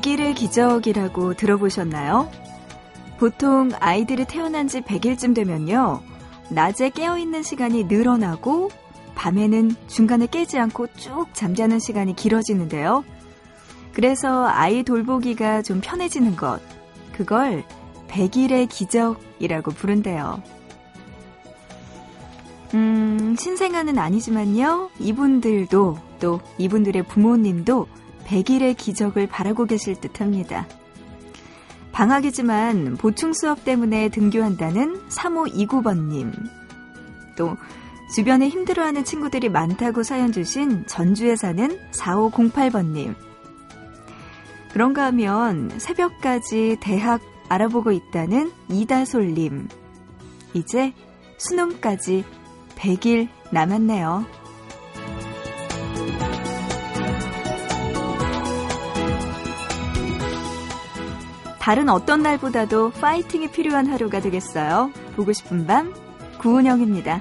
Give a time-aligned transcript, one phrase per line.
[0.00, 2.30] 100일의 기적이라고 들어보셨나요?
[3.18, 6.00] 보통 아이들이 태어난 지 100일쯤 되면요.
[6.48, 8.70] 낮에 깨어있는 시간이 늘어나고
[9.14, 13.04] 밤에는 중간에 깨지 않고 쭉 잠자는 시간이 길어지는데요.
[13.92, 16.60] 그래서 아이 돌보기가 좀 편해지는 것.
[17.12, 17.62] 그걸
[18.08, 20.42] 100일의 기적이라고 부른대요.
[22.72, 24.90] 음, 신생아는 아니지만요.
[24.98, 27.86] 이분들도 또 이분들의 부모님도
[28.30, 30.66] 100일의 기적을 바라고 계실 듯 합니다.
[31.92, 36.32] 방학이지만 보충 수업 때문에 등교한다는 3529번님.
[37.36, 37.56] 또
[38.14, 43.14] 주변에 힘들어하는 친구들이 많다고 사연 주신 전주에 사는 4508번님.
[44.72, 49.68] 그런가 하면 새벽까지 대학 알아보고 있다는 이다솔님.
[50.54, 50.92] 이제
[51.38, 52.24] 수능까지
[52.76, 54.39] 100일 남았네요.
[61.70, 64.90] 다른 어떤 날보다도 파이팅이 필요한 하루가 되겠어요.
[65.14, 65.94] 보고 싶은 밤,
[66.40, 67.20] 구은영입니다.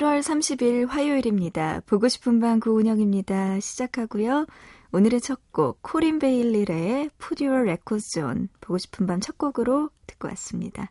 [0.00, 1.82] 7월 30일 화요일입니다.
[1.84, 3.60] 보고 싶은 밤 구은영입니다.
[3.60, 4.46] 시작하고요.
[4.92, 10.28] 오늘의 첫 곡, 코린 베일리의 Put Your Records On 보고 싶은 밤 첫 곡으로 듣고
[10.28, 10.90] 왔습니다.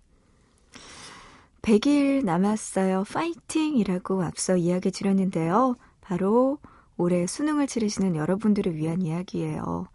[1.63, 3.03] 100일 남았어요.
[3.11, 5.75] 파이팅이라고 앞서 이야기 드렸는데요.
[6.01, 6.59] 바로
[6.95, 9.87] 올해 수능을 치르시는 여러분들을 위한 이야기예요.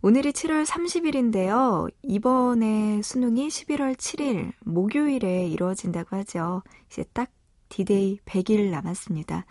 [0.00, 1.90] 오늘이 7월 30일인데요.
[2.04, 6.62] 이번에 수능이 11월 7일 목요일에 이루어진다고 하죠.
[6.88, 7.28] 이제 딱
[7.70, 9.46] 디데이 100일 남았습니다.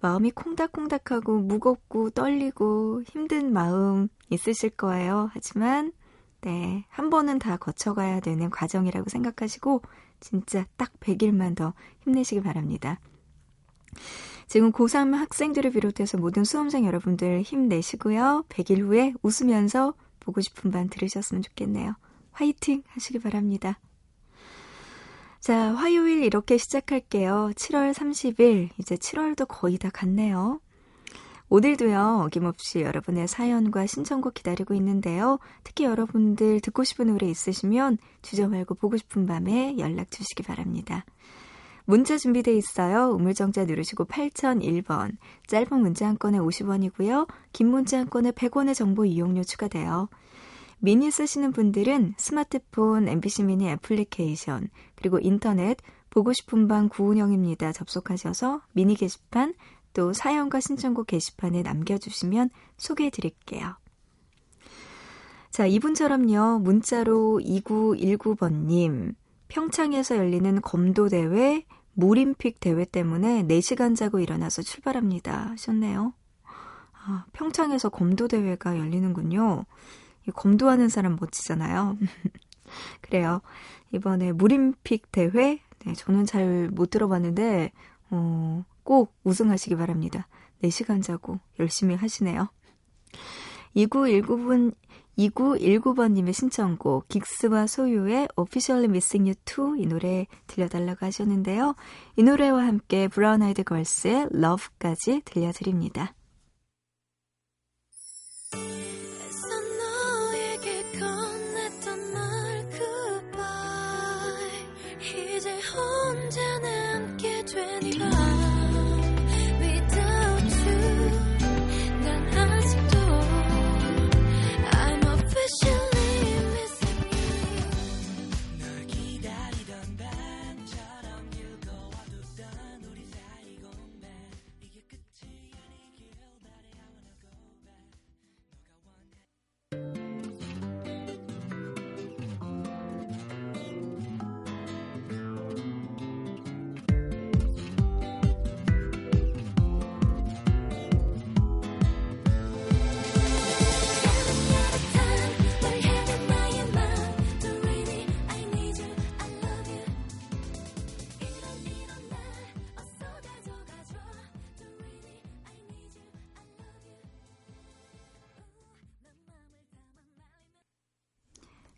[0.00, 5.30] 마음이 콩닥콩닥하고 무겁고 떨리고 힘든 마음 있으실 거예요.
[5.32, 5.92] 하지만
[6.40, 9.82] 네, 한 번은 다 거쳐가야 되는 과정이라고 생각하시고
[10.20, 13.00] 진짜 딱 100일만 더 힘내시기 바랍니다.
[14.46, 18.44] 지금 고3 학생들을 비롯해서 모든 수험생 여러분들 힘내시고요.
[18.48, 21.94] 100일 후에 웃으면서 보고 싶은 반 들으셨으면 좋겠네요.
[22.32, 23.78] 화이팅 하시기 바랍니다.
[25.44, 27.50] 자, 화요일 이렇게 시작할게요.
[27.54, 30.58] 7월 30일, 이제 7월도 거의 다 갔네요.
[31.50, 35.38] 오늘도요, 어김없이 여러분의 사연과 신청곡 기다리고 있는데요.
[35.62, 41.04] 특히 여러분들 듣고 싶은 노래 있으시면 주저 말고 보고 싶은 밤에 연락 주시기 바랍니다.
[41.84, 43.10] 문자 준비돼 있어요.
[43.10, 45.18] 우물정자 누르시고 8001번.
[45.46, 47.28] 짧은 문자 한 건에 50원이고요.
[47.52, 50.08] 긴 문자 한 건에 100원의 정보 이용료 추가돼요.
[50.84, 54.68] 미니 쓰시는 분들은 스마트폰 MBC 미니 애플리케이션
[55.04, 55.76] 그리고 인터넷
[56.08, 57.72] 보고 싶은 방 구운영입니다.
[57.72, 59.52] 접속하셔서 미니 게시판
[59.92, 62.48] 또 사연과 신청곡 게시판에 남겨주시면
[62.78, 63.76] 소개해 드릴게요.
[65.50, 66.60] 자, 이분처럼요.
[66.60, 69.14] 문자로 2919번님.
[69.48, 75.50] 평창에서 열리는 검도대회 무림픽 대회 때문에 4시간 자고 일어나서 출발합니다.
[75.50, 76.14] 하셨네요.
[76.94, 79.66] 아, 평창에서 검도대회가 열리는군요.
[80.34, 81.98] 검도하는 사람 멋지잖아요.
[83.02, 83.42] 그래요.
[83.94, 87.72] 이번에 무림픽 대회, 네, 저는 잘 못 들어봤는데,
[88.10, 90.26] 어, 꼭 우승하시기 바랍니다.
[90.62, 92.48] 4시간 자고 열심히 하시네요.
[93.76, 94.74] 2919분,
[95.18, 101.76] 2919번님의 신청곡, 긱스와 소유의 Officially Missing You 2 이 노래 들려달라고 하셨는데요.
[102.16, 106.14] 이 노래와 함께 브라운 아이드 걸스의 Love까지 들려드립니다.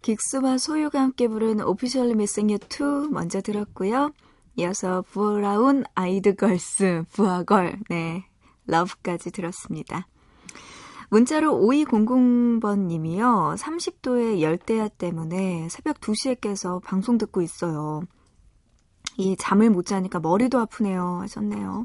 [0.07, 4.13] 긱스와 소유가 함께 부른 오피셜리 미싱 유 2 먼저 들었고요.
[4.55, 8.25] 이어서 부어라운 아이드걸스, 부하걸, 네,
[8.67, 10.07] 러브까지 들었습니다.
[11.11, 13.57] 문자로 5200번 님이요.
[13.59, 18.03] 30도의 열대야 때문에 새벽 2시에 깨서 방송 듣고 있어요.
[19.17, 21.19] 이 잠을 못 자니까 머리도 아프네요.
[21.23, 21.85] 하셨네요.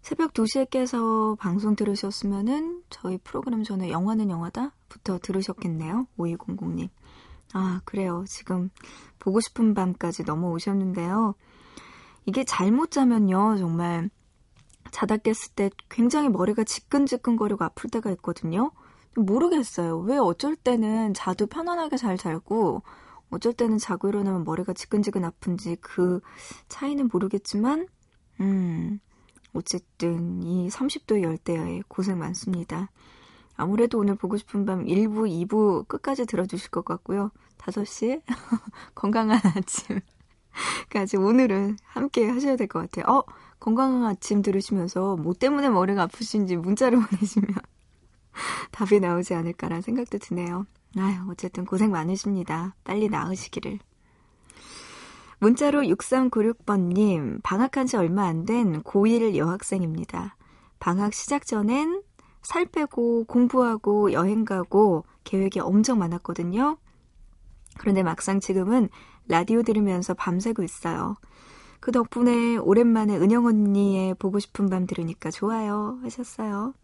[0.00, 6.06] 새벽 2시에 깨서 방송 들으셨으면은 저희 프로그램 전에 영화는 영화다 부터 들으셨겠네요.
[6.18, 6.88] 5200님.
[7.52, 8.24] 아, 그래요.
[8.28, 8.70] 지금
[9.18, 11.34] 보고 싶은 밤까지 넘어오셨는데요.
[12.26, 13.56] 이게 잘못 자면요.
[13.58, 14.10] 정말
[14.90, 18.72] 자다 깼을 때 굉장히 머리가 지끈지끈거리고 아플 때가 있거든요.
[19.16, 19.98] 모르겠어요.
[20.00, 22.82] 왜 어쩔 때는 자도 편안하게 잘 자고
[23.30, 26.20] 어쩔 때는 자고 일어나면 머리가 지끈지근 아픈지 그
[26.68, 27.88] 차이는 모르겠지만
[28.40, 29.00] 음
[29.52, 32.90] 어쨌든 이 30도 열대야에 고생 많습니다.
[33.56, 37.30] 아무래도 오늘 보고 싶은 밤 1부, 2부 끝까지 들어주실 것 같고요.
[37.58, 38.22] 5시
[38.94, 43.14] 건강한 아침까지 오늘은 함께 하셔야 될 것 같아요.
[43.14, 43.24] 어,
[43.58, 47.54] 건강한 아침 들으시면서 뭐 때문에 머리가 아프신지 문자를 보내시면
[48.70, 50.66] 답이 나오지 않을까라는 생각도 드네요.
[50.98, 52.74] 아유, 어쨌든 고생 많으십니다.
[52.84, 53.78] 빨리 나으시기를.
[55.38, 60.36] 문자로 6396번님, 방학한 지 얼마 안 된 고1 여학생입니다.
[60.78, 62.02] 방학 시작 전엔
[62.46, 66.78] 살 빼고 공부하고 여행 가고 계획이 엄청 많았거든요.
[67.78, 68.88] 그런데 막상 지금은
[69.28, 71.16] 라디오 들으면서 밤새고 있어요.
[71.80, 76.74] 그 덕분에 오랜만에 은영 언니의 보고 싶은 밤 들으니까 좋아요 하셨어요.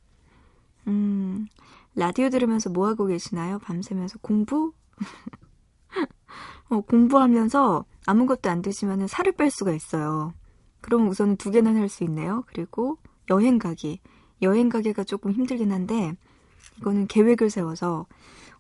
[0.89, 1.47] 음,
[1.95, 3.59] 라디오 들으면서 뭐 하고 계시나요?
[3.61, 4.73] 밤새면서 공부?
[6.71, 10.35] 어, 공부하면서 아무것도 안 드시면 살을 뺄 수가 있어요.
[10.81, 12.45] 그럼 우선은 두 개는 할 수 있네요.
[12.47, 12.99] 그리고
[13.31, 14.01] 여행 가기.
[14.43, 16.15] 여행 가기가 조금 힘들긴 한데
[16.79, 18.07] 이거는 계획을 세워서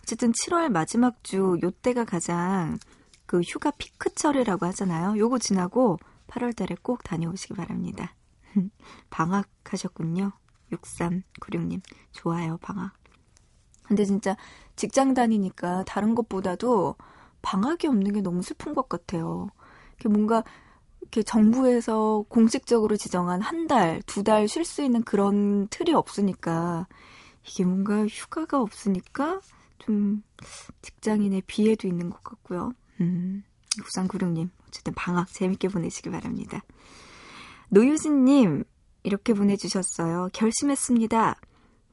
[0.02, 2.78] 어쨌든 7월 마지막 주 요때가 가장
[3.26, 5.16] 그 휴가 피크철이라고 하잖아요.
[5.16, 8.14] 요거 지나고 8월 달에 꼭 다녀오시기 바랍니다.
[9.10, 10.32] 방학하셨군요.
[10.72, 11.80] 6396님.
[12.12, 12.92] 좋아요, 방학.
[13.84, 14.36] 근데 진짜
[14.76, 16.96] 직장 다니니까 다른 것보다도
[17.42, 19.48] 방학이 없는 게 너무 슬픈 것 같아요.
[20.04, 20.42] 뭔가
[21.02, 26.86] 이렇게 정부에서 공식적으로 지정한 한 달, 두 달 쉴 수 있는 그런 틀이 없으니까
[27.46, 29.40] 이게 뭔가 휴가가 없으니까
[29.78, 30.22] 좀
[30.82, 32.72] 직장인의 비애도 있는 것 같고요.
[33.00, 33.42] 음,
[33.94, 36.62] 9396님, 어쨌든 방학 재밌게 보내시기 바랍니다.
[37.70, 38.64] 노유진님,
[39.02, 40.28] 이렇게 보내주셨어요.
[40.32, 41.40] 결심했습니다.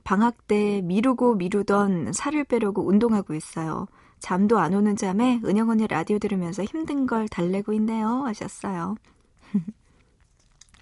[0.03, 3.87] 방학 때 미루고 미루던 살을 빼려고 운동하고 있어요.
[4.19, 8.07] 잠도 안 오는 잠에 은영 언니 라디오 들으면서 힘든 걸 달래고 있네요.
[8.25, 8.95] 하셨어요.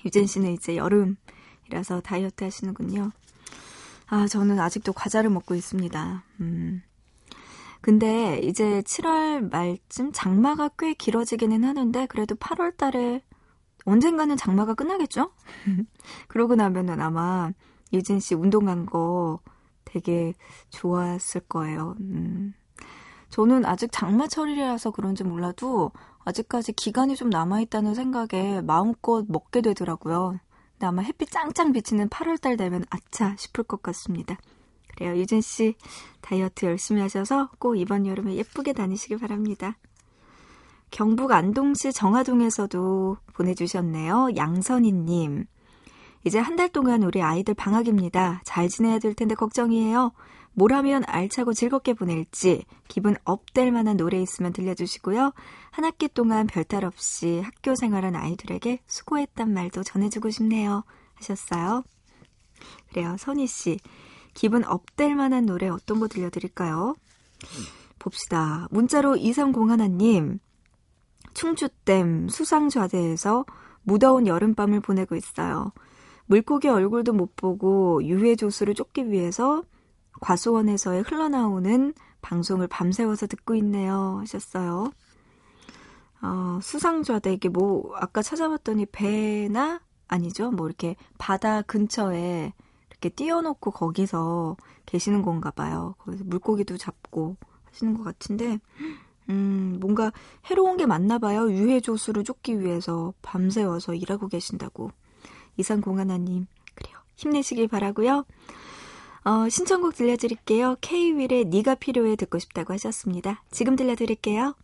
[0.06, 3.12] 유진 씨는 이제 여름이라서 다이어트 하시는군요.
[4.08, 6.24] 아, 저는 아직도 과자를 먹고 있습니다.
[6.42, 6.82] 음.
[7.82, 13.22] 근데 이제 7월 말쯤 장마가 꽤 길어지기는 하는데 그래도 8월 달에
[13.86, 15.32] 언젠가는 장마가 끝나겠죠?
[16.28, 17.52] 그러고 나면은 아마
[17.94, 19.40] 유진 씨 운동 간 거
[19.86, 20.34] 되게
[20.70, 21.96] 좋았을 거예요.
[22.00, 22.54] 음.
[23.30, 25.92] 저는 아직 장마철이라서 그런지 몰라도
[26.26, 30.40] 아직까지 기간이 좀 남아있다는 생각에 마음껏 먹게 되더라고요.
[30.74, 34.38] 근데 아마 햇빛 짱짱 비치는 8월달 되면 아차 싶을 것 같습니다.
[34.96, 35.16] 그래요.
[35.16, 35.76] 유진 씨
[36.22, 39.78] 다이어트 열심히 하셔서 꼭 이번 여름에 예쁘게 다니시길 바랍니다.
[40.90, 44.30] 경북 안동시 정화동에서도 보내주셨네요.
[44.36, 45.46] 양선희님.
[46.24, 48.42] 이제 한 달 동안 우리 아이들 방학입니다.
[48.44, 50.12] 잘 지내야 될 텐데 걱정이에요.
[50.58, 55.32] 뭘 하면 알차고 즐겁게 보낼지 기분 업될 만한 노래 있으면 들려주시고요.
[55.70, 60.84] 한 학기 동안 별탈 없이 학교 생활한 아이들에게 수고했단 말도 전해주고 싶네요.
[61.14, 61.84] 하셨어요.
[62.90, 63.16] 그래요.
[63.20, 63.78] 선희 씨.
[64.34, 66.96] 기분 업될 만한 노래 어떤 거 들려드릴까요?
[68.00, 68.68] 봅시다.
[68.72, 70.40] 문자로 2301님.
[71.36, 73.46] 충주댐 수상좌대에서
[73.84, 75.72] 무더운 여름밤을 보내고 있어요.
[76.26, 79.62] 물고기 얼굴도 못 보고 유해 조수를 쫓기 위해서
[80.20, 84.18] 과수원에서의 흘러나오는 방송을 밤새워서 듣고 있네요.
[84.20, 84.92] 하셨어요.
[86.22, 90.52] 어, 수상좌대, 이게 뭐, 아까 찾아봤더니 배나, 아니죠?
[90.52, 92.54] 뭐 이렇게 바다 근처에
[92.90, 95.96] 이렇게 띄워놓고 거기서 계시는 건가 봐요.
[96.00, 98.58] 거기서 물고기도 잡고 하시는 것 같은데,
[99.30, 100.12] 음, 뭔가
[100.50, 101.52] 해로운 게 많나 봐요.
[101.52, 104.92] 유해 조수를 쫓기 위해서 밤새워서 일하고 계신다고.
[105.58, 106.98] 이상 공하나님, 그래요.
[107.16, 108.26] 힘내시길 바라고요.
[109.26, 110.78] 어, 신청곡 들려드릴게요.
[110.82, 113.44] K-윌의 네가 필요해 듣고 싶다고 하셨습니다.
[113.52, 114.56] 지금 들려드릴게요.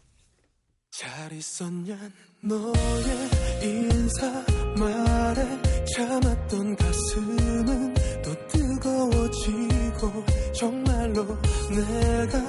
[0.92, 1.98] 잘 있었냐
[2.42, 3.30] 너의
[3.64, 4.28] 인사
[4.78, 5.62] 말에
[5.96, 7.94] 참았던 가슴은
[8.24, 11.26] 또 뜨거워지고 정말로
[11.72, 12.40] 내가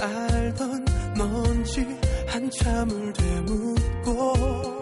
[0.00, 0.84] 알던
[1.16, 1.86] 넌지
[2.26, 4.73] 한참을 되묻고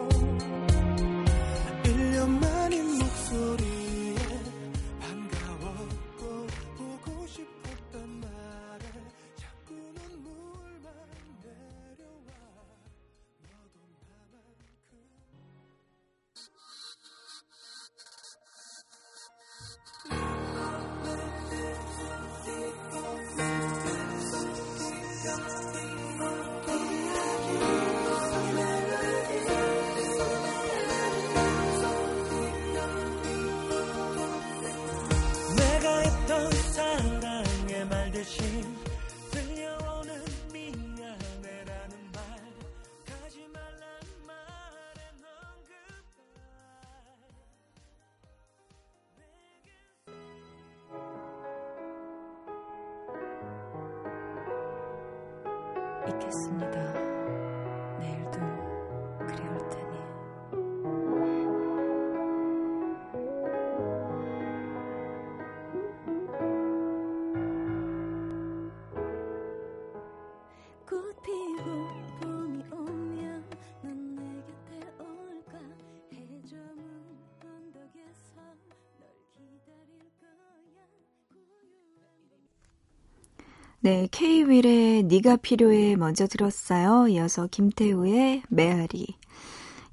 [83.84, 87.08] 네, K-윌의 네가 필요해 먼저 들었어요.
[87.08, 89.08] 이어서 김태우의 메아리.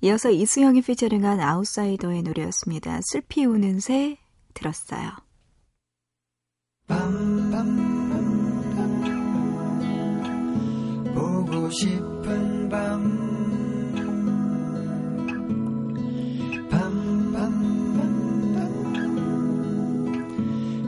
[0.01, 2.99] 이어서 이수영이 피처링한 아웃사이더의 노래였습니다.
[3.01, 4.17] 슬피 우는 새
[4.53, 5.09] 들었어요.
[11.15, 13.01] 보고 싶은 밤
[16.69, 17.75] 밤밤밤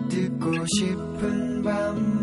[0.08, 2.21] 듣고 싶은 밤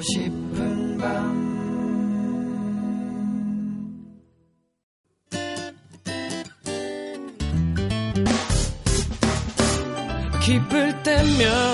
[0.00, 1.44] 싶은 밤.
[10.44, 11.73] 기쁠 때면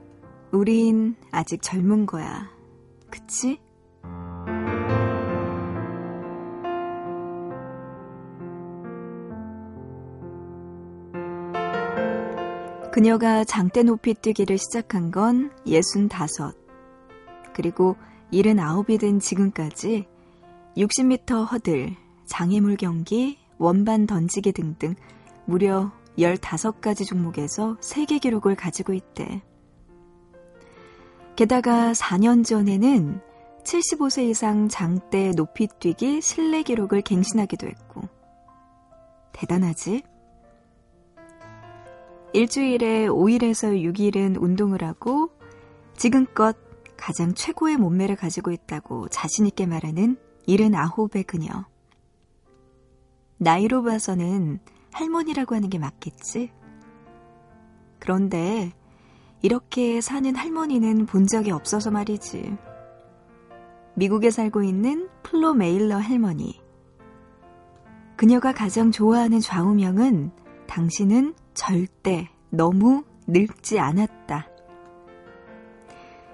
[0.51, 2.49] 우린 아직 젊은 거야.
[3.09, 3.59] 그치?
[12.91, 16.53] 그녀가 장대 높이 뛰기를 시작한 건 예순 다섯.
[17.53, 17.95] 그리고
[18.31, 20.07] 일흔 아홉이 된 지금까지
[20.75, 24.95] 60m 허들, 장애물 경기, 원반 던지기 등등
[25.45, 29.41] 무려 15가지 종목에서 세계 기록을 가지고 있대.
[31.41, 33.19] 게다가 4년 전에는
[33.63, 38.03] 75세 이상 장대 높이 뛰기 실내 기록을 갱신하기도 했고.
[39.31, 40.03] 대단하지?
[42.33, 45.31] 일주일에 5일에서 6일은 운동을 하고
[45.97, 46.55] 지금껏
[46.95, 50.17] 가장 최고의 몸매를 가지고 있다고 자신있게 말하는
[50.47, 51.65] 79의 그녀.
[53.39, 54.59] 나이로 봐서는
[54.91, 56.51] 할머니라고 하는 게 맞겠지?
[57.97, 58.73] 그런데
[59.41, 62.57] 이렇게 사는 할머니는 본 적이 없어서 말이지.
[63.95, 66.61] 미국에 살고 있는 플로 메일러 할머니.
[68.15, 70.31] 그녀가 가장 좋아하는 좌우명은
[70.67, 74.47] 당신은 절대 너무 늙지 않았다.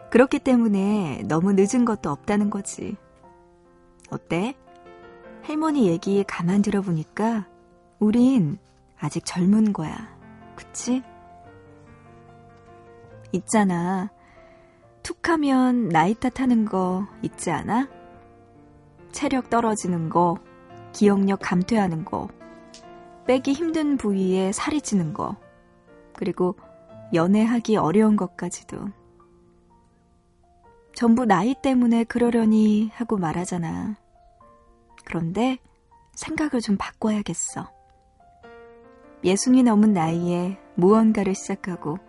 [0.10, 2.98] 그렇기 때문에 너무 늦은 것도 없다는 거지.
[4.10, 4.56] 어때?
[5.44, 7.48] 할머니 얘기 가만 들어보니까
[8.00, 8.58] 우린
[9.00, 9.96] 아직 젊은 거야.
[10.56, 11.04] 그치?
[13.32, 14.10] 있잖아.
[15.04, 17.90] 툭 하면 나이 탓하는 거 있지 않아?
[19.12, 20.38] 체력 떨어지는 거,
[20.94, 22.28] 기억력 감퇴하는 거,
[23.26, 25.36] 빼기 힘든 부위에 살이 찌는 거,
[26.14, 26.56] 그리고
[27.14, 28.90] 연애하기 어려운 것까지도.
[30.94, 33.96] 전부 나이 때문에 그러려니 하고 말하잖아.
[35.06, 35.58] 그런데
[36.14, 37.70] 생각을 좀 바꿔야겠어.
[39.24, 42.00] 예순이 넘은 나이에 무언가를 시작하고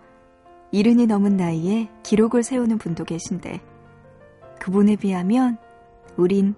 [0.70, 3.60] 이른이 넘은 나이에 기록을 세우는 분도 계신데
[4.60, 5.58] 그분에 비하면
[6.16, 6.54] 우린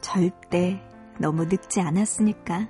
[0.00, 0.80] 절대
[1.18, 2.68] 너무 늙지 않았으니까.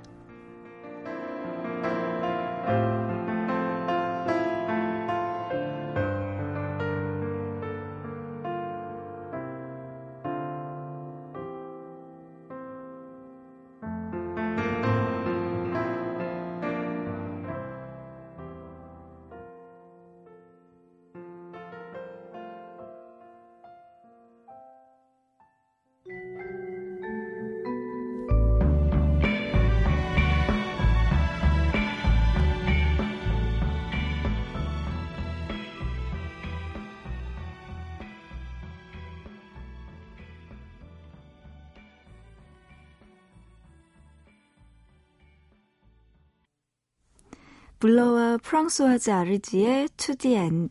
[47.81, 50.69] 블러와 프랑스와즈 아르지의 To the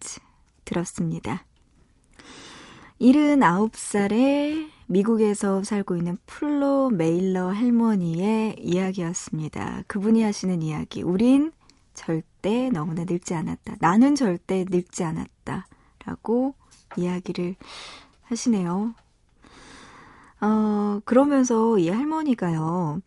[0.64, 1.44] 들었습니다.
[3.00, 9.82] 79살의 미국에서 살고 있는 플로 메일러 할머니의 이야기였습니다.
[9.88, 11.02] 그분이 하시는 이야기.
[11.02, 11.50] 우린
[11.94, 13.78] 절대 너무나 늙지 않았다.
[13.80, 15.66] 나는 절대 늙지 않았다.
[16.06, 16.54] 라고
[16.96, 17.56] 이야기를
[18.22, 18.94] 하시네요.
[20.40, 23.02] 어, 그러면서 이 할머니가요.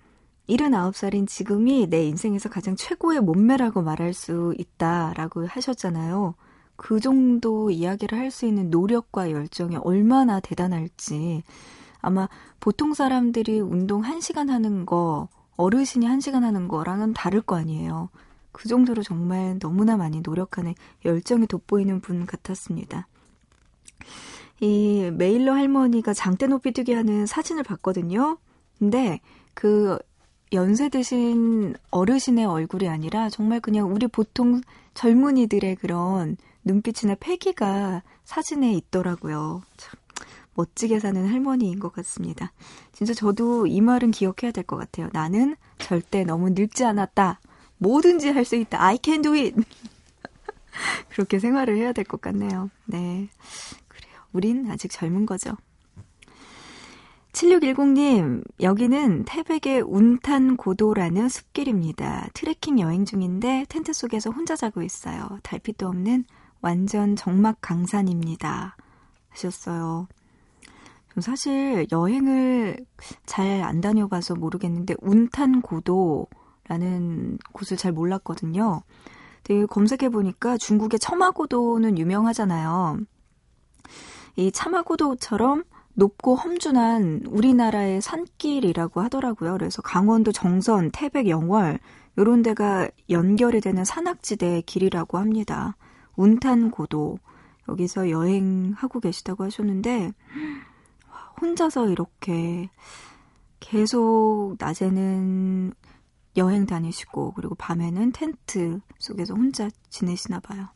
[0.49, 6.35] 79살인 지금이 내 인생에서 가장 최고의 몸매라고 말할 수 있다라고 하셨잖아요.
[6.75, 11.43] 그 정도 이야기를 할 수 있는 노력과 열정이 얼마나 대단할지.
[12.01, 12.27] 아마
[12.59, 18.09] 보통 사람들이 운동 1시간 하는 거, 어르신이 1시간 하는 거랑은 다를 거 아니에요.
[18.51, 20.73] 그 정도로 정말 너무나 많이 노력하는
[21.05, 23.07] 열정이 돋보이는 분 같았습니다.
[24.59, 28.37] 이 메일러 할머니가 장대 높이 뛰기 하는 사진을 봤거든요.
[28.79, 29.21] 근데
[29.53, 29.97] 그
[30.53, 34.61] 연세 드신 어르신의 얼굴이 아니라 정말 그냥 우리 보통
[34.93, 39.63] 젊은이들의 그런 눈빛이나 패기가 사진에 있더라고요.
[39.77, 39.99] 참
[40.55, 42.51] 멋지게 사는 할머니인 것 같습니다.
[42.91, 45.09] 진짜 저도 이 말은 기억해야 될 것 같아요.
[45.11, 47.39] 나는 절대 너무 늙지 않았다.
[47.79, 48.81] 뭐든지 할 수 있다.
[48.81, 49.55] I can do it.
[51.09, 52.69] 그렇게 생활을 해야 될 것 같네요.
[52.85, 53.27] 네.
[53.87, 54.13] 그래요.
[54.31, 55.57] 우린 아직 젊은 거죠.
[57.33, 62.27] 7610님, 여기는 태백의 운탄 고도라는 숲길입니다.
[62.35, 65.39] 트레킹 여행 중인데 텐트 속에서 혼자 자고 있어요.
[65.41, 66.25] 달빛도 없는
[66.61, 68.77] 완전 정막 강산입니다.
[69.29, 70.07] 하셨어요.
[71.19, 72.85] 사실 여행을
[73.25, 78.83] 잘 안 다녀봐서 모르겠는데 운탄 고도라는 곳을 잘 몰랐거든요.
[79.43, 82.99] 근데 검색해 보니까 중국의 첨화고도는 유명하잖아요.
[84.35, 85.63] 이 참화고도처럼
[85.95, 89.53] 높고 험준한 우리나라의 산길이라고 하더라고요.
[89.53, 91.79] 그래서 강원도 정선, 태백, 영월
[92.17, 95.75] 요런 데가 연결이 되는 산악지대 길이라고 합니다.
[96.15, 97.17] 운탄고도
[97.69, 100.11] 여기서 여행하고 계시다고 하셨는데
[101.41, 102.69] 혼자서 이렇게
[103.59, 105.73] 계속 낮에는
[106.37, 110.67] 여행 다니시고 그리고 밤에는 텐트 속에서 혼자 지내시나 봐요.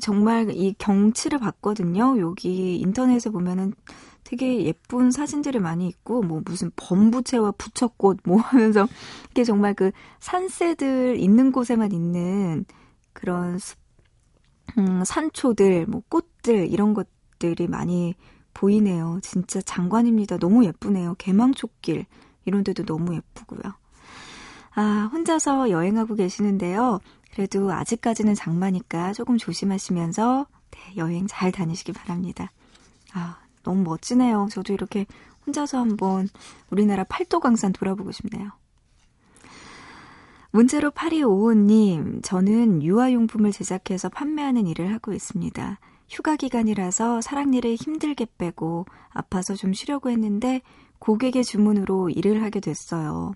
[0.00, 2.18] 정말 이 경치를 봤거든요.
[2.20, 3.72] 여기 인터넷에 보면은
[4.24, 8.86] 되게 예쁜 사진들이 많이 있고, 뭐 무슨 범부채와 부처꽃 뭐 하면서
[9.30, 12.66] 이게 정말 그 산새들 있는 곳에만 있는
[13.14, 13.58] 그런
[14.76, 18.14] 음, 산초들, 뭐 꽃들 이런 것들이 많이
[18.52, 19.20] 보이네요.
[19.22, 20.36] 진짜 장관입니다.
[20.38, 21.14] 너무 예쁘네요.
[21.16, 22.04] 개망초길
[22.44, 23.72] 이런 데도 너무 예쁘고요.
[24.74, 27.00] 아, 혼자서 여행하고 계시는데요.
[27.32, 32.50] 그래도 아직까지는 장마니까 조금 조심하시면서 네, 여행 잘 다니시기 바랍니다.
[33.12, 34.48] 아, 너무 멋지네요.
[34.50, 35.06] 저도 이렇게
[35.46, 36.28] 혼자서 한번
[36.70, 38.50] 우리나라 팔도강산 돌아보고 싶네요.
[40.50, 45.78] 문자로 8255님, 저는 유아용품을 제작해서 판매하는 일을 하고 있습니다.
[46.08, 50.62] 휴가 기간이라서 사랑니를 힘들게 빼고 아파서 좀 쉬려고 했는데
[51.00, 53.34] 고객의 주문으로 일을 하게 됐어요.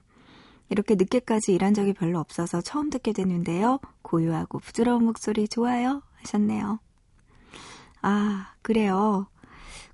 [0.72, 3.78] 이렇게 늦게까지 일한 적이 별로 없어서 처음 듣게 됐는데요.
[4.00, 6.78] 고요하고 부드러운 목소리 좋아요 하셨네요.
[8.00, 9.26] 아, 그래요.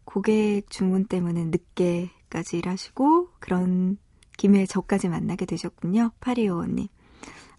[0.04, 3.98] 고객 주문 때문에 늦게까지 일하시고 그런
[4.36, 6.12] 김에 저까지 만나게 되셨군요.
[6.20, 6.86] 파리오님.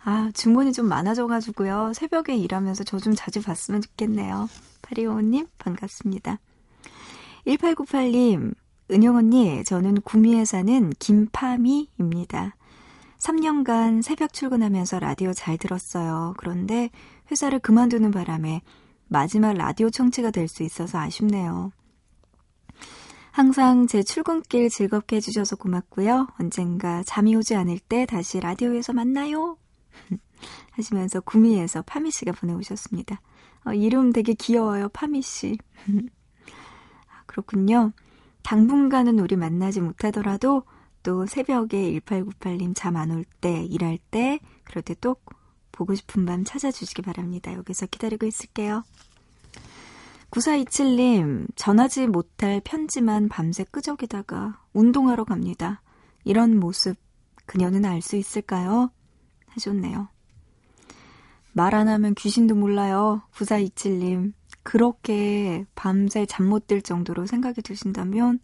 [0.06, 1.92] 아, 주문이 좀 많아져가지고요.
[1.94, 4.48] 새벽에 일하면서 저 좀 자주 봤으면 좋겠네요.
[4.82, 6.40] 파리오님, 반갑습니다.
[7.46, 8.56] 1898님,
[8.92, 12.56] 은영 언니, 저는 구미에 사는 김파미입니다.
[13.20, 16.34] 3년간 새벽 출근하면서 라디오 잘 들었어요.
[16.38, 16.90] 그런데
[17.32, 18.62] 회사를 그만두는 바람에
[19.08, 21.72] 마지막 라디오 청취가 될 수 있어서 아쉽네요.
[23.32, 26.28] 항상 제 출근길 즐겁게 해주셔서 고맙고요.
[26.40, 29.58] 언젠가 잠이 오지 않을 때 다시 라디오에서 만나요.
[30.72, 33.22] 하시면서 구미에서 파미 씨가 보내오셨습니다.
[33.66, 35.58] 어, 이름 되게 귀여워요, 파미 씨.
[37.08, 37.92] 아, 그렇군요.
[38.44, 40.64] 당분간은 우리 만나지 못하더라도
[41.04, 45.16] 또 새벽에 1898님 잠 안 올 때, 일할 때, 그럴 때 또
[45.72, 47.54] 보고 싶은 밤 찾아주시기 바랍니다.
[47.54, 48.84] 여기서 기다리고 있을게요.
[50.32, 55.82] 9427님, 전하지 못할 편지만 밤새 끄적이다가 운동하러 갑니다.
[56.24, 56.98] 이런 모습
[57.46, 58.92] 그녀는 알 수 있을까요?
[59.48, 60.10] 하셨네요.
[61.54, 63.22] 말 안 하면 귀신도 몰라요.
[63.34, 64.34] 9427님.
[64.64, 68.40] 그렇게 밤새 잠 못 들 정도로 생각이 드신다면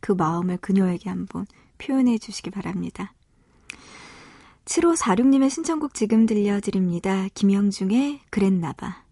[0.00, 1.46] 그 마음을 그녀에게 한번
[1.80, 3.12] 표현해 주시기 바랍니다.
[4.66, 7.26] 7546님의 신청곡 지금 들려드립니다.
[7.34, 9.09] 김영중의 그랬나봐.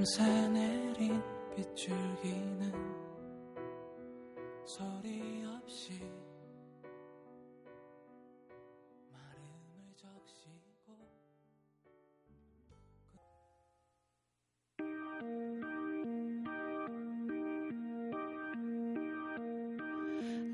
[0.00, 1.22] 밤새 내린
[1.54, 2.72] 빗줄기는
[4.64, 5.92] 소리 없이
[9.12, 10.96] 마음을 적시고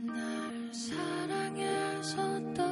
[0.07, 2.17] 날 사랑해서
[2.53, 2.66] 떠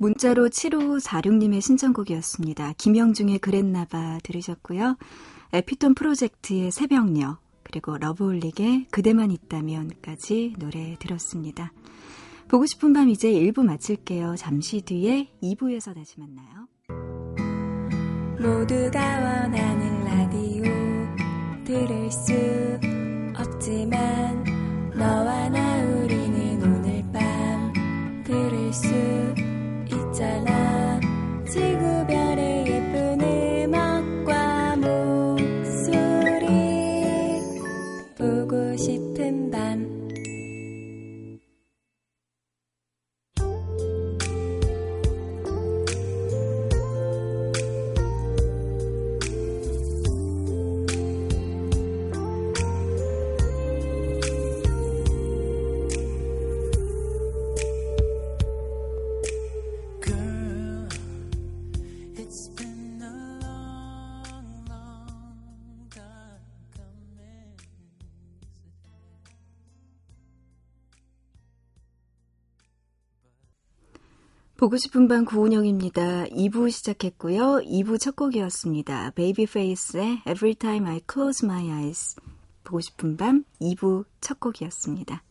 [0.00, 2.72] 문자로 7546님의 신청곡이었습니다.
[2.78, 4.96] 김영중의 그랬나봐 들으셨고요.
[5.52, 11.72] 에피톤 프로젝트의 새벽녘 그리고 러브홀릭의 그대만 있다면까지 노래 들었습니다.
[12.48, 14.36] 보고 싶은 밤 이제 1부 마칠게요.
[14.38, 16.66] 잠시 뒤에 2부에서 다시 만나요.
[18.38, 20.64] 모두가 원하는 라디오
[21.64, 22.32] 들을 수
[23.36, 24.44] 없지만
[24.94, 28.88] 너와 나 우리는 오늘 밤 들을 수
[74.60, 76.26] 보고 싶은 밤 구은영입니다.
[76.26, 77.62] 2부 시작했고요.
[77.64, 79.12] 2부 첫 곡이었습니다.
[79.12, 82.16] 베이비페이스의 Every Time I Close My Eyes.
[82.62, 85.22] 보고 싶은 밤 2부 첫 곡이었습니다.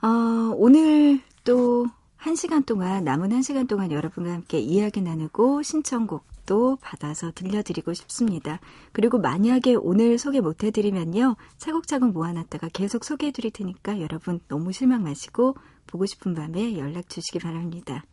[0.00, 0.08] 어,
[0.56, 1.86] 오늘 또
[2.22, 8.60] 1시간 동안, 남은 1시간 동안 여러분과 함께 이야기 나누고 신청곡 도 받아서 들려드리고 싶습니다.
[8.92, 11.36] 그리고 만약에 오늘 소개 못 해드리면요.
[11.56, 18.04] 차곡차곡 모아놨다가 계속 소개해드릴 테니까 여러분 너무 실망 마시고 보고 싶은 밤에 연락 주시기 바랍니다.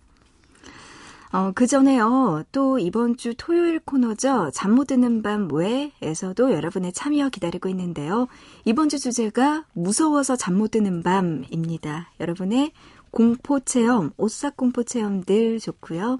[1.33, 2.43] 어, 그 전에요.
[2.51, 4.51] 또 이번 주 토요일 코너죠.
[4.53, 8.27] 잠 못 드는 밤 외에서도 여러분의 참여 기다리고 있는데요.
[8.65, 12.09] 이번 주 주제가 무서워서 잠 못 드는 밤입니다.
[12.19, 12.73] 여러분의
[13.11, 16.19] 공포 체험, 오싹 공포 체험들 좋고요.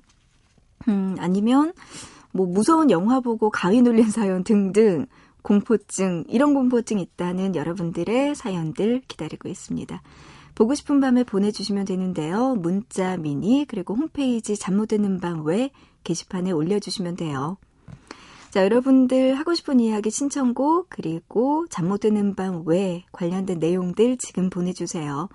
[0.87, 1.73] 음, 아니면
[2.31, 5.05] 뭐 무서운 영화 보고 가위 눌린 사연 등등
[5.41, 10.01] 공포증, 이런 공포증 있다는 여러분들의 사연들 기다리고 있습니다.
[10.53, 12.55] 보고 싶은 밤에 보내주시면 되는데요.
[12.55, 15.71] 문자, 미니, 그리고 홈페이지 잠 못 드는 밤 외
[16.03, 17.57] 게시판에 올려주시면 돼요.
[18.51, 24.49] 자, 여러분들 하고 싶은 이야기 신청곡, 그리고 잠 못 드는 밤 외 관련된 내용들 지금
[24.49, 25.29] 보내주세요.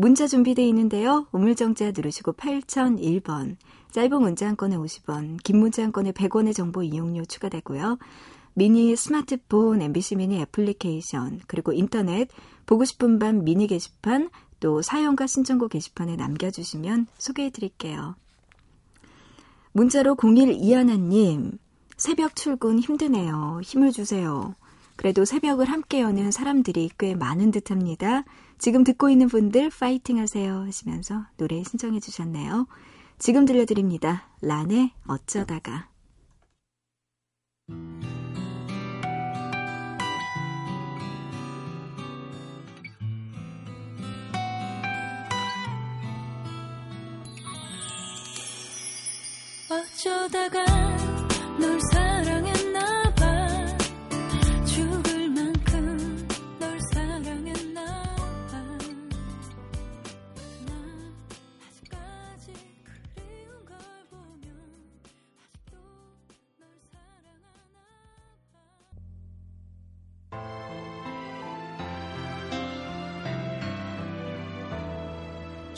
[0.00, 1.26] 문자 준비되어 있는데요.
[1.32, 3.56] 우물정자 누르시고 8001번.
[3.90, 7.98] 짧은 문자 한 건에 50원, 긴 문자 한 건에 100원의 정보 이용료 추가되고요.
[8.54, 12.28] 미니 스마트폰, MBC 미니 애플리케이션, 그리고 인터넷,
[12.64, 14.30] 보고 싶은 밤 미니 게시판,
[14.60, 18.14] 또 사연과 신청곡 게시판에 남겨주시면 소개해 드릴게요.
[19.72, 21.58] 문자로 01 이하나님,
[21.96, 23.62] 새벽 출근 힘드네요.
[23.64, 24.54] 힘을 주세요.
[24.94, 28.24] 그래도 새벽을 함께 여는 사람들이 꽤 많은 듯 합니다.
[28.58, 32.66] 지금 듣고 있는 분들 파이팅 하세요 하시면서 노래 신청해 주셨네요.
[33.18, 34.28] 지금 들려드립니다.
[34.40, 35.88] 란의 어쩌다가.
[49.70, 50.64] 어쩌다가
[51.58, 52.07] 널 사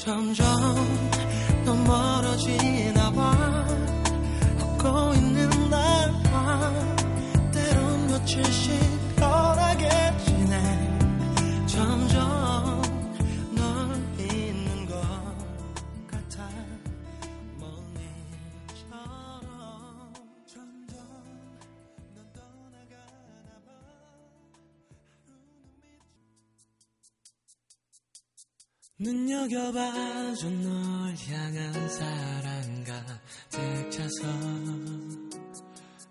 [0.04, 0.46] 점점
[1.66, 3.66] 더 멀어지나 봐.
[4.58, 6.72] 걷고 있는 날과
[7.52, 8.99] 때론 며칠씩
[29.12, 34.26] 눈여겨봐줘 널 향한 사랑 가득 차서.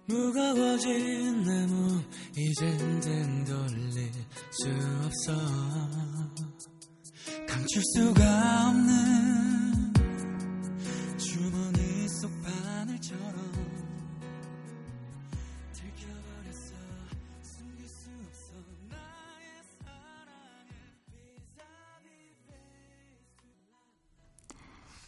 [0.05, 2.03] 무거워진 내 몸
[2.35, 4.11] 이젠 등 돌릴
[4.51, 4.67] 수
[5.05, 5.33] 없어.
[7.47, 9.93] 감출 수가 없는
[11.17, 13.58] 주머니 속 바늘처럼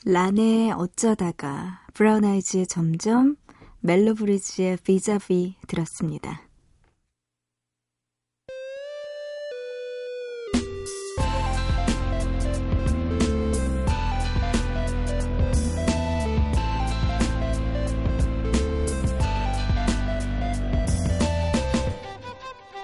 [0.03, 3.35] 란의 어쩌다가, 브라운 아이즈의 점점,
[3.81, 6.41] 멜로 브리지의 비자비 들었습니다.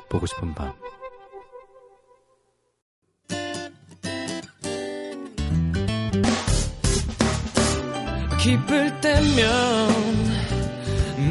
[0.07, 0.71] 보고 싶은 밤
[8.37, 9.89] 기쁠 때면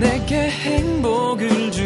[0.00, 1.85] 내게 행복을 주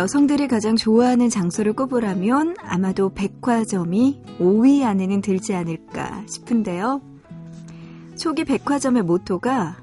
[0.00, 7.02] 여성들이 가장 좋아하는 장소를 꼽으라면 아마도 백화점이 5위 안에는 들지 않을까 싶은데요.
[8.16, 9.76] 초기 백화점의 모토가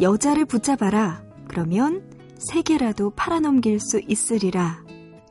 [0.00, 1.22] 여자를 붙잡아라.
[1.46, 2.02] 그러면
[2.36, 4.82] 세 개라도 팔아넘길 수 있으리라.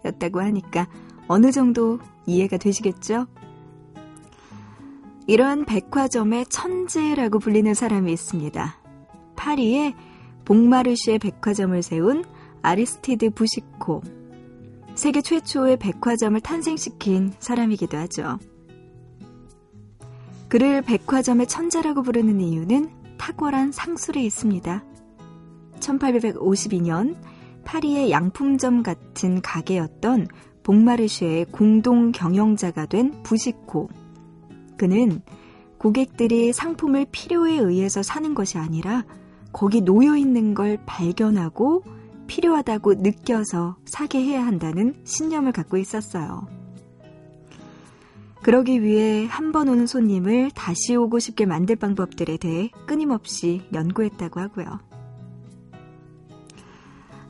[0.06, 0.88] 였다고 하니까
[1.28, 3.28] 어느 정도 이해가 되시겠죠?
[5.28, 8.78] 이러한 백화점의 천재라고 불리는 사람이 있습니다.
[9.36, 9.95] 파리에
[10.45, 12.23] 봉마르시의 백화점을 세운
[12.62, 14.02] 아리스티드 부시코.
[15.00, 18.38] 세계 최초의 백화점을 탄생시킨 사람이기도 하죠.
[20.50, 24.84] 그를 백화점의 천재라고 부르는 이유는 탁월한 상술에 있습니다.
[25.80, 27.16] 1852년
[27.64, 30.28] 파리의 양품점 같은 가게였던
[30.64, 33.88] 봉마르쉐의 공동 경영자가 된 부시코.
[34.76, 35.22] 그는
[35.78, 39.06] 고객들이 상품을 필요에 의해서 사는 것이 아니라
[39.54, 41.84] 거기 놓여 있는 걸 발견하고
[42.30, 46.48] 필요하다고 느껴서 사게 해야 한다는 신념을 갖고 있었어요.
[48.44, 54.80] 그러기 위해 한 번 오는 손님을 다시 오고 싶게 만들 방법들에 대해 끊임없이 연구했다고 하고요.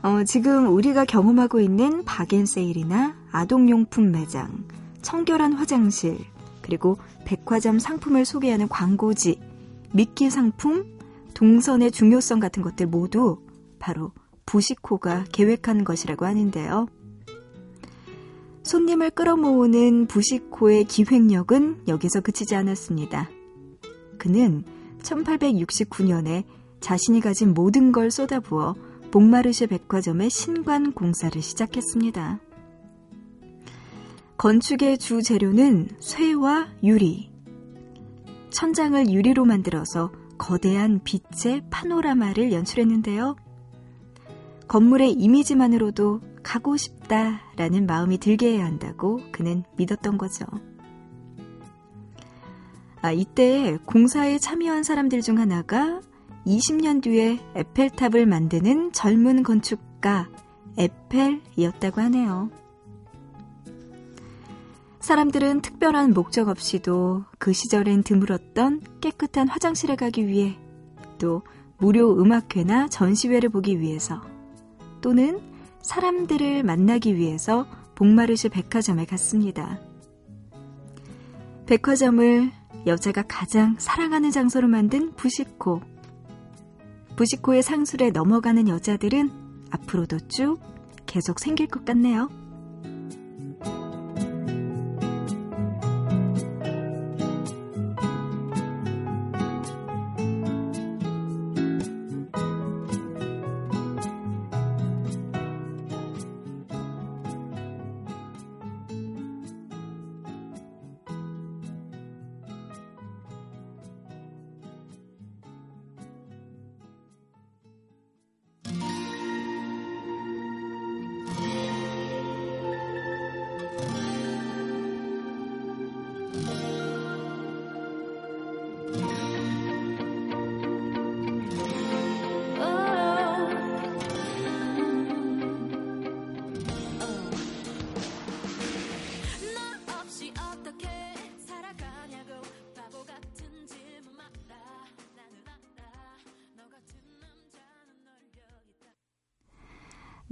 [0.02, 4.64] 어, 지금 우리가 경험하고 있는 박앤세일이나 아동용품 매장,
[5.02, 6.18] 청결한 화장실,
[6.60, 9.40] 그리고 백화점 상품을 소개하는 광고지,
[9.92, 10.84] 미끼 상품,
[11.34, 13.38] 동선의 중요성 같은 것들 모두
[13.78, 14.12] 바로
[14.50, 16.88] 부시코가 계획한 것이라고 하는데요.
[18.64, 23.30] 손님을 끌어모으는 부시코의 기획력은 여기서 그치지 않았습니다.
[24.18, 24.64] 그는
[25.02, 26.42] 1869년에
[26.80, 28.74] 자신이 가진 모든 걸 쏟아부어
[29.12, 32.40] 봉마르쉐 백화점의 신관 공사를 시작했습니다.
[34.36, 37.30] 건축의 주 재료는 쇠와 유리.
[38.50, 43.36] 천장을 유리로 만들어서 거대한 빛의 파노라마를 연출했는데요.
[44.70, 50.46] 건물의 이미지만으로도 가고 싶다라는 마음이 들게 해야 한다고 그는 믿었던 거죠.
[53.02, 56.00] 아, 이때 공사에 참여한 사람들 중 하나가
[56.46, 60.28] 20년 뒤에 에펠탑을 만드는 젊은 건축가
[60.78, 62.50] 에펠이었다고 하네요.
[65.00, 70.56] 사람들은 특별한 목적 없이도 그 시절엔 드물었던 깨끗한 화장실에 가기 위해
[71.18, 71.42] 또
[71.78, 74.29] 무료 음악회나 전시회를 보기 위해서
[75.00, 75.40] 또는
[75.82, 79.80] 사람들을 만나기 위해서 복마르시 백화점에 갔습니다.
[81.66, 82.50] 백화점을
[82.86, 85.82] 여자가 가장 사랑하는 장소로 만든 부시코.
[87.16, 89.30] 부시코의 상술에 넘어가는 여자들은
[89.70, 90.58] 앞으로도 쭉
[91.06, 92.39] 계속 생길 것 같네요.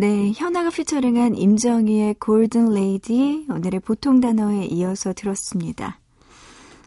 [0.01, 5.99] 네, 현아가 피처링한 임정희의 Golden Lady 오늘의 보통 단어에 이어서 들었습니다.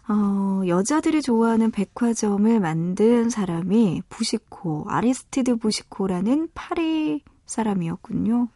[0.08, 8.48] 어, 여자들이 좋아하는 백화점을 만든 사람이 부시코, 아리스티드 부시코라는 파리 사람이었군요.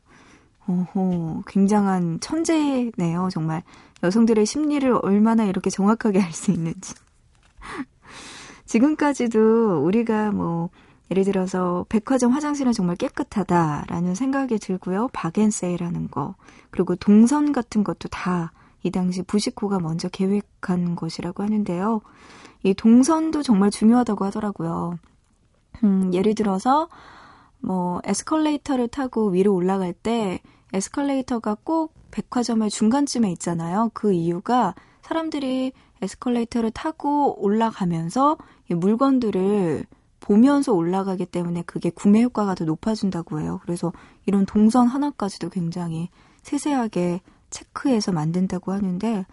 [0.67, 3.61] 어호, 굉장한 천재네요, 정말.
[4.03, 6.93] 여성들의 심리를 얼마나 이렇게 정확하게 알 수 있는지.
[8.67, 10.69] 지금까지도 우리가 뭐,
[11.11, 15.09] 예를 들어서 백화점 화장실은 정말 깨끗하다라는 생각이 들고요.
[15.13, 16.35] 박앤세이라는 거.
[16.71, 18.51] 그리고 동선 같은 것도 다
[18.85, 22.01] 이 당시 부시코가 먼저 계획한 것이라고 하는데요.
[22.61, 24.99] 이 동선도 정말 중요하다고 하더라고요.
[25.83, 26.87] 음, 예를 들어서
[27.59, 30.39] 뭐 에스컬레이터를 타고 위로 올라갈 때
[30.71, 33.89] 에스컬레이터가 꼭 백화점의 중간쯤에 있잖아요.
[33.95, 35.71] 그 이유가 사람들이
[36.03, 38.37] 에스컬레이터를 타고 올라가면서
[38.69, 39.83] 이 물건들을
[40.25, 43.59] 보면서 올라가기 때문에 그게 구매 효과가 더 높아진다고 해요.
[43.61, 43.93] 그래서
[44.25, 46.09] 이런 동선 하나까지도 굉장히
[46.41, 47.21] 세세하게
[47.51, 49.25] 체크해서 만든다고 하는데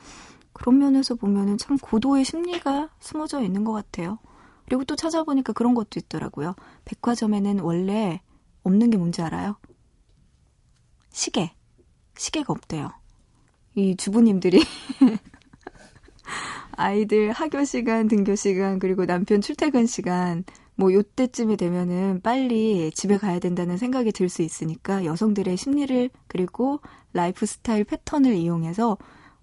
[0.52, 4.18] 그런 면에서 보면은 참 고도의 심리가 숨어져 있는 것 같아요.
[4.66, 6.54] 그리고 또 찾아보니까 그런 것도 있더라고요.
[6.84, 8.20] 백화점에는 원래
[8.62, 9.56] 없는 게 뭔지 알아요?
[11.10, 11.54] 시계.
[12.16, 12.92] 시계가 없대요.
[13.74, 14.62] 이 주부님들이
[16.72, 20.44] 아이들 학교 시간, 등교 시간, 그리고 남편 출퇴근 시간,
[20.74, 26.80] 뭐 요때쯤이 되면은 빨리 집에 가야 된다는 생각이 들 수 있으니까 여성들의 심리를 그리고
[27.12, 28.96] 라이프 스타일 패턴을 이용해서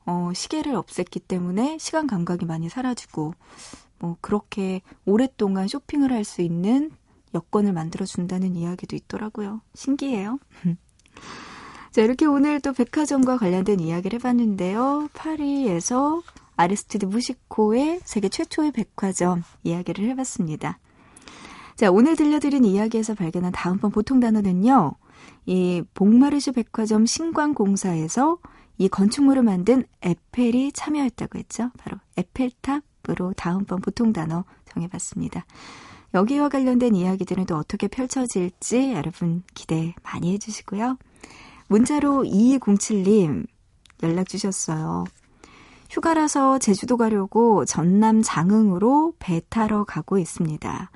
[0.05, 3.33] 어, 시계를 없앴기 때문에 시간 감각이 많이 사라지고
[3.99, 6.91] 뭐 그렇게 오랫동안 쇼핑을 할 수 있는
[7.35, 9.61] 여건을 만들어 준다는 이야기도 있더라고요.
[9.75, 10.39] 신기해요.
[11.91, 15.09] 자, 이렇게 오늘 또 백화점과 관련된 이야기를 해봤는데요.
[15.13, 16.21] 파리에서
[16.55, 20.79] 아리스티드 무시코의 세계 최초의 백화점 이야기를 해봤습니다.
[21.79, 24.95] 자, 오늘 들려드린 이야기에서 발견한 다음번 보통 단어는요.
[25.45, 28.37] 이 봉마르슈 백화점 신관공사에서
[28.77, 31.71] 이 건축물을 만든 에펠이 참여했다고 했죠.
[31.77, 35.45] 바로 에펠탑으로 다음번 보통 단어 정해봤습니다.
[36.15, 40.97] 여기와 관련된 이야기들은 또 어떻게 펼쳐질지 여러분 기대 많이 해주시고요.
[41.69, 43.47] 문자로 2207님
[44.03, 45.05] 연락 주셨어요.
[45.89, 50.91] 휴가라서 제주도 가려고 전남 장흥으로 배 타러 가고 있습니다.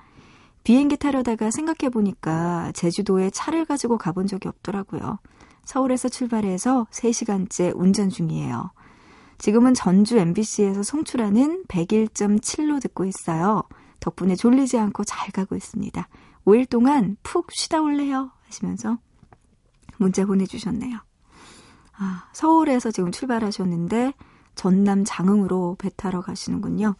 [0.63, 5.19] 비행기 타려다가 생각해보니까 제주도에 차를 가지고 가본 적이 없더라고요.
[5.65, 8.71] 서울에서 출발해서 3시간째 운전 중이에요.
[9.37, 13.63] 지금은 전주 MBC에서 송출하는 101.7로 듣고 있어요.
[13.99, 16.07] 덕분에 졸리지 않고 잘 가고 있습니다.
[16.45, 18.97] 5일 동안 푹 쉬다 올래요 하시면서
[19.97, 20.97] 문자 보내주셨네요.
[21.97, 24.13] 아, 서울에서 지금 출발하셨는데
[24.55, 26.95] 전남 장흥으로 배 타러 가시는군요.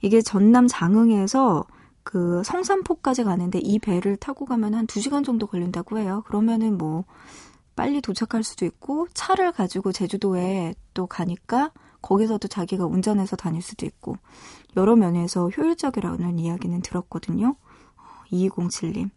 [0.00, 1.64] 이게 전남 장흥에서
[2.04, 6.22] 그 성산포까지 가는데 이 배를 타고 가면 한 2시간 정도 걸린다고 해요.
[6.26, 7.04] 그러면은 뭐
[7.74, 14.16] 빨리 도착할 수도 있고 차를 가지고 제주도에 또 가니까 거기서도 자기가 운전해서 다닐 수도 있고
[14.76, 17.56] 여러 면에서 효율적이라는 이야기는 들었거든요.
[18.30, 19.10] 2207님.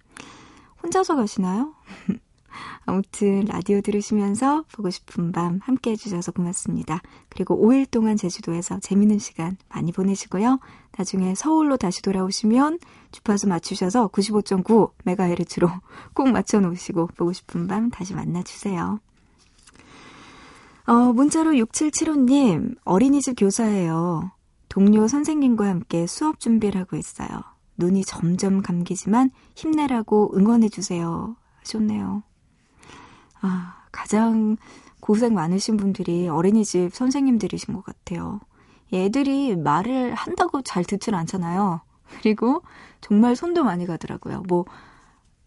[0.82, 1.74] 혼자서 가시나요?
[2.86, 7.02] 아무튼 라디오 들으시면서 보고 싶은 밤 함께 해주셔서 고맙습니다.
[7.30, 10.60] 그리고 5일 동안 제주도에서 재밌는 시간 많이 보내시고요.
[10.98, 12.80] 나중에 서울로 다시 돌아오시면
[13.12, 15.70] 주파수 맞추셔서 95.9MHz로
[16.14, 19.00] 꼭 맞춰놓으시고 보고 싶은 밤 다시 만나주세요.
[20.88, 24.32] 어, 문자로 6775님, 어린이집 교사예요.
[24.70, 27.28] 동료 선생님과 함께 수업 준비를 하고 있어요.
[27.78, 31.36] 눈이 점점 감기지만 힘내라고 응원해주세요.
[31.60, 32.24] 하셨네요.
[33.42, 34.58] 아, 가장
[35.00, 38.40] 고생 많으신 분들이 어린이집 선생님들이신 것 같아요.
[38.94, 41.82] 애들이 말을 한다고 잘 듣질 않잖아요.
[42.22, 42.64] 그리고
[43.02, 44.44] 정말 손도 많이 가더라고요.
[44.48, 44.66] 뭐,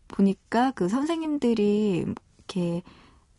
[0.08, 2.04] 보니까 그 선생님들이
[2.38, 2.82] 이렇게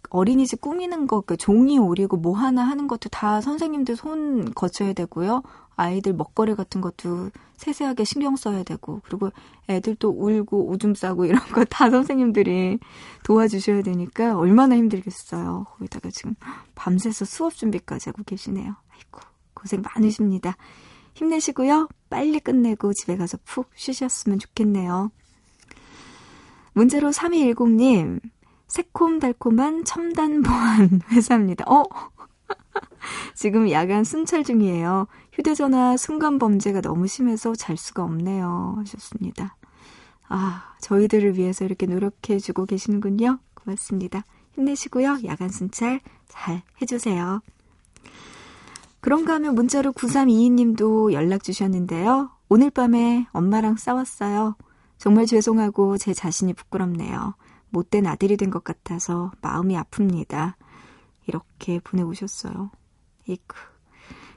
[0.09, 5.43] 어린이집 꾸미는 거, 그 종이 오리고 뭐 하나 하는 것도 다 선생님들 손 거쳐야 되고요.
[5.81, 9.31] 아이들 먹거리 같은 것도 세세하게 신경 써야 되고, 그리고
[9.69, 12.79] 애들 또 울고 오줌 싸고 이런 거 다 선생님들이
[13.23, 15.65] 도와주셔야 되니까 얼마나 힘들겠어요.
[15.77, 16.35] 거기다가 지금
[16.75, 18.75] 밤새서 수업 준비까지 하고 계시네요.
[18.93, 19.19] 아이고,
[19.53, 20.55] 고생 많으십니다.
[21.13, 21.87] 힘내시고요.
[22.09, 25.11] 빨리 끝내고 집에 가서 푹 쉬셨으면 좋겠네요.
[26.73, 28.21] 문제로 3210님,
[28.67, 31.65] 새콤달콤한 첨단 보안 회사입니다.
[31.67, 31.83] 어?
[33.35, 35.07] 지금 야간 순찰 중이에요.
[35.33, 38.75] 휴대전화 순간 범죄가 너무 심해서 잘 수가 없네요.
[38.79, 39.55] 하셨습니다.
[40.29, 43.39] 아, 저희들을 위해서 이렇게 노력해주고 계시는군요.
[43.53, 44.23] 고맙습니다.
[44.55, 45.19] 힘내시고요.
[45.25, 47.41] 야간 순찰 잘 해주세요.
[48.99, 52.29] 그런가 하면 문자로 9322님도 연락 주셨는데요.
[52.49, 54.55] 오늘 밤에 엄마랑 싸웠어요.
[54.97, 57.33] 정말 죄송하고 제 자신이 부끄럽네요.
[57.69, 60.53] 못된 아들이 된 것 같아서 마음이 아픕니다.
[61.27, 62.71] 이렇게 보내오셨어요.
[63.27, 63.55] 이크.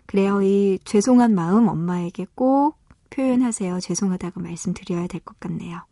[0.07, 0.43] 그래요.
[0.43, 2.79] 이 죄송한 마음 엄마에게 꼭
[3.11, 3.81] 표현하세요.
[3.81, 5.83] 죄송하다고 말씀드려야 될 것 같네요.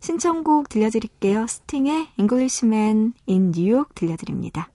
[0.00, 1.46] 신청곡 들려드릴게요.
[1.46, 4.70] 스팅의 Englishman in New York 들려드립니다.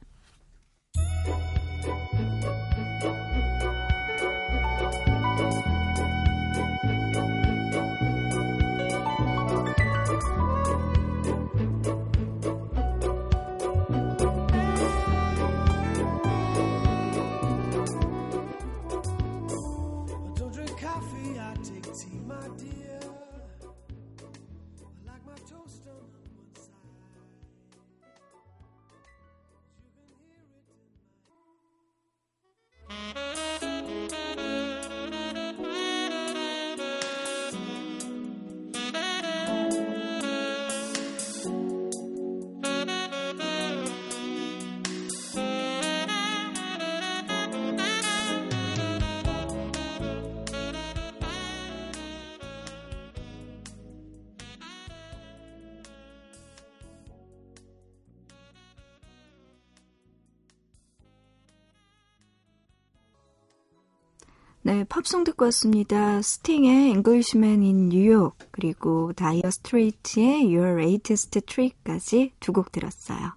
[64.67, 66.21] 네, 팝송 듣고 왔습니다.
[66.21, 73.31] 스팅의 Englishman in New York 그리고 다이어 스트레이트의 Your Latest Trick까지 두 곡 들었어요.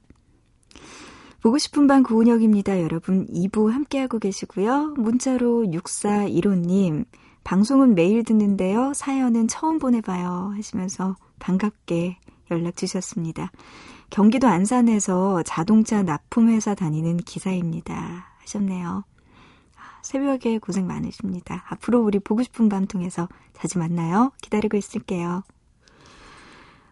[1.40, 2.82] 보고 싶은 밤 구은혁입니다.
[2.82, 4.94] 여러분 2부 함께하고 계시고요.
[4.96, 7.04] 문자로 6415님
[7.44, 8.92] 방송은 매일 듣는데요.
[8.92, 12.18] 사연은 처음 보내봐요 하시면서 반갑게
[12.50, 13.52] 연락 주셨습니다.
[14.10, 18.26] 경기도 안산에서 자동차 납품회사 다니는 기사입니다.
[18.40, 19.04] 하셨네요.
[20.02, 21.64] 새벽에 고생 많으십니다.
[21.68, 24.32] 앞으로 우리 보고 싶은 밤 통해서 자주 만나요.
[24.42, 25.42] 기다리고 있을게요.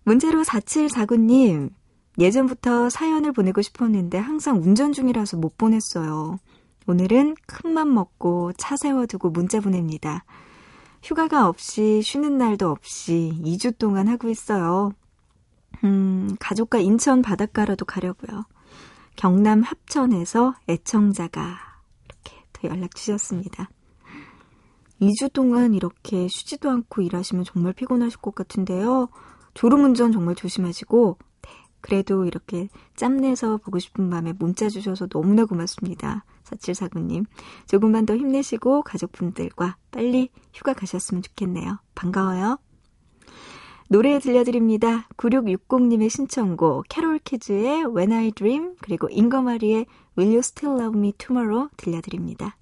[0.04, 1.70] 문제로 4749님,
[2.18, 6.38] 예전부터 사연을 보내고 싶었는데 항상 운전 중이라서 못 보냈어요.
[6.86, 10.24] 오늘은 큰맘 먹고 차 세워두고 문자 보냅니다.
[11.02, 14.92] 휴가가 없이 쉬는 날도 없이 2주 동안 하고 있어요.
[15.84, 18.44] 음, 가족과 인천 바닷가라도 가려고요.
[19.16, 21.67] 경남 합천에서 애청자가
[22.60, 23.68] 더 연락 주셨습니다.
[25.00, 29.08] 2주 동안 이렇게 쉬지도 않고 일하시면 정말 피곤하실 것 같은데요.
[29.54, 31.50] 졸음운전 정말 조심하시고, 네,
[31.80, 36.24] 그래도 이렇게 짬내서 보고 싶은 밤에 문자 주셔서 너무나 고맙습니다.
[36.44, 37.26] 4749님.
[37.66, 41.78] 조금만 더 힘내시고 가족분들과 빨리 휴가 가셨으면 좋겠네요.
[41.94, 42.58] 반가워요.
[43.90, 45.08] 노래 들려드립니다.
[45.16, 49.86] 9660님의 신청곡 캐롤 키즈의 When I Dream 그리고 잉거마리의
[50.18, 52.56] Will You Still Love Me Tomorrow 들려드립니다.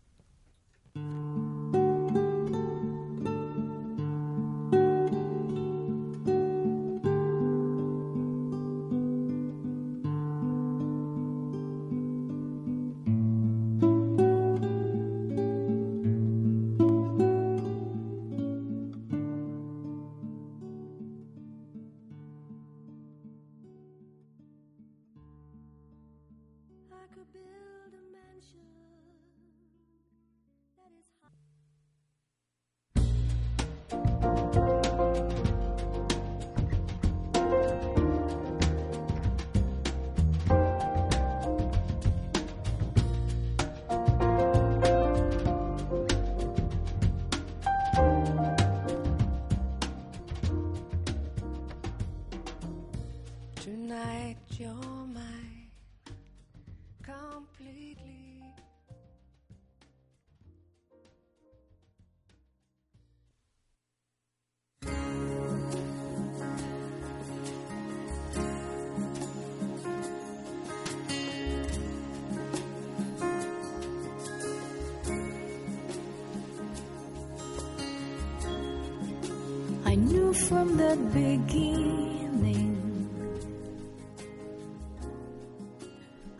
[80.46, 82.76] From the beginning.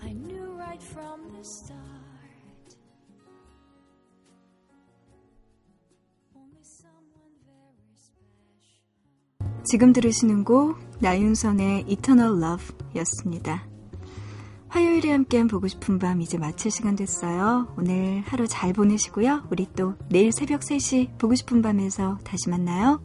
[0.00, 1.80] I knew right from the start.
[6.36, 8.86] Only someone very special.
[9.64, 13.66] 지금 들으시는 곡 나윤선의 Eternal Love 였습니다.
[14.68, 17.74] 화요일에 함께한 보고 싶은 밤 이제 마칠 시간 됐어요.
[17.76, 19.48] 오늘 하루 잘 보내시고요.
[19.50, 23.00] 우리 또 내일 새벽 3시 보고 싶은 밤에서 다시 만나요.